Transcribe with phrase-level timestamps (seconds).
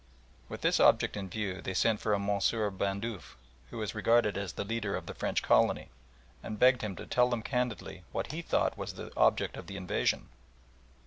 [0.49, 3.37] With this object in view they sent for a Monsieur Bandeuf,
[3.69, 5.89] who was regarded as the leader of the French colony,
[6.41, 9.77] and begged him to tell them candidly what he thought was the object of the
[9.77, 10.29] invasion.